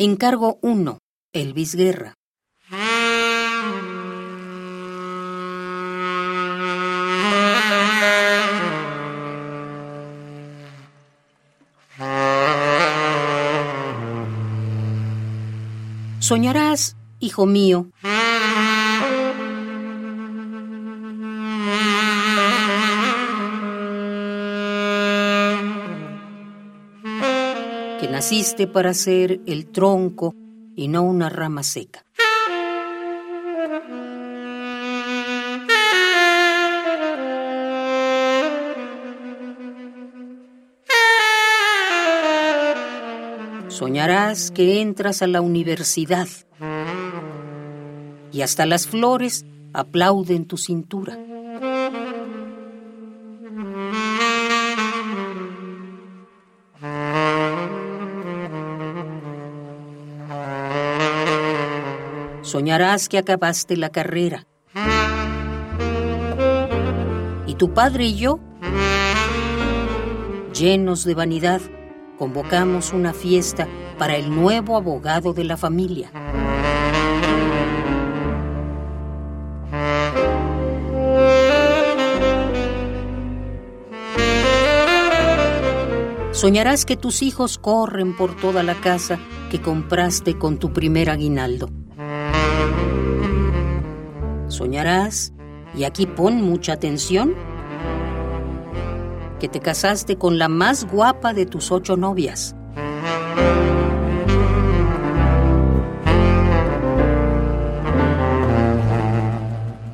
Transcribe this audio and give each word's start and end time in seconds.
Encargo 0.00 0.60
1. 0.62 1.00
Elvis 1.32 1.74
Guerra. 1.74 2.14
Soñarás, 16.20 16.96
hijo 17.18 17.46
mío, 17.46 17.90
que 27.98 28.08
naciste 28.08 28.66
para 28.66 28.94
ser 28.94 29.40
el 29.46 29.66
tronco 29.66 30.34
y 30.76 30.88
no 30.88 31.02
una 31.02 31.28
rama 31.28 31.62
seca. 31.62 32.04
Soñarás 43.68 44.50
que 44.50 44.80
entras 44.80 45.22
a 45.22 45.26
la 45.26 45.40
universidad 45.40 46.28
y 48.32 48.42
hasta 48.42 48.66
las 48.66 48.86
flores 48.86 49.44
aplauden 49.72 50.46
tu 50.46 50.56
cintura. 50.56 51.18
Soñarás 62.48 63.10
que 63.10 63.18
acabaste 63.18 63.76
la 63.76 63.90
carrera. 63.90 64.46
Y 67.46 67.54
tu 67.56 67.74
padre 67.74 68.06
y 68.06 68.16
yo, 68.16 68.40
llenos 70.54 71.04
de 71.04 71.14
vanidad, 71.14 71.60
convocamos 72.16 72.94
una 72.94 73.12
fiesta 73.12 73.68
para 73.98 74.16
el 74.16 74.34
nuevo 74.34 74.78
abogado 74.78 75.34
de 75.34 75.44
la 75.44 75.58
familia. 75.58 76.10
Soñarás 86.32 86.86
que 86.86 86.96
tus 86.96 87.20
hijos 87.20 87.58
corren 87.58 88.16
por 88.16 88.34
toda 88.36 88.62
la 88.62 88.74
casa 88.74 89.18
que 89.50 89.60
compraste 89.60 90.38
con 90.38 90.56
tu 90.58 90.72
primer 90.72 91.10
aguinaldo. 91.10 91.68
Soñarás, 94.48 95.32
y 95.74 95.84
aquí 95.84 96.06
pon 96.06 96.42
mucha 96.42 96.72
atención, 96.72 97.34
que 99.38 99.48
te 99.48 99.60
casaste 99.60 100.16
con 100.16 100.38
la 100.38 100.48
más 100.48 100.84
guapa 100.84 101.32
de 101.32 101.46
tus 101.46 101.70
ocho 101.70 101.96
novias. 101.96 102.56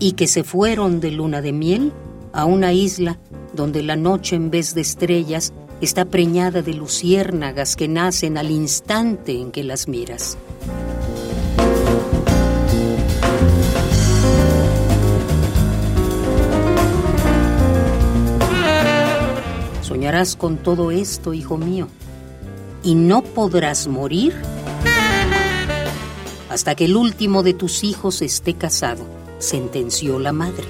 Y 0.00 0.12
que 0.12 0.26
se 0.26 0.44
fueron 0.44 1.00
de 1.00 1.10
luna 1.10 1.40
de 1.40 1.52
miel 1.52 1.92
a 2.32 2.44
una 2.44 2.72
isla 2.72 3.18
donde 3.52 3.82
la 3.82 3.96
noche 3.96 4.36
en 4.36 4.50
vez 4.50 4.74
de 4.74 4.80
estrellas 4.80 5.52
está 5.80 6.04
preñada 6.04 6.62
de 6.62 6.74
luciérnagas 6.74 7.76
que 7.76 7.88
nacen 7.88 8.38
al 8.38 8.50
instante 8.50 9.40
en 9.40 9.52
que 9.52 9.64
las 9.64 9.88
miras. 9.88 10.36
Con 20.38 20.56
todo 20.56 20.90
esto, 20.90 21.34
hijo 21.34 21.58
mío, 21.58 21.86
y 22.82 22.94
no 22.94 23.20
podrás 23.20 23.86
morir 23.88 24.34
hasta 26.48 26.74
que 26.74 26.86
el 26.86 26.96
último 26.96 27.42
de 27.42 27.52
tus 27.52 27.84
hijos 27.84 28.22
esté 28.22 28.54
casado, 28.54 29.04
sentenció 29.38 30.18
la 30.18 30.32
madre. 30.32 30.64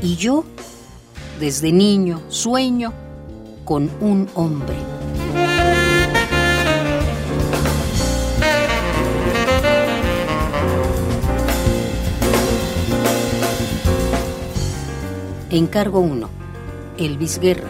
Y 0.00 0.14
yo, 0.14 0.44
desde 1.40 1.72
niño, 1.72 2.22
sueño 2.28 2.92
con 3.64 3.90
un 4.00 4.28
hombre. 4.34 4.97
Encargo 15.50 16.00
1. 16.00 16.28
Elvis 16.98 17.38
Guerra. 17.38 17.68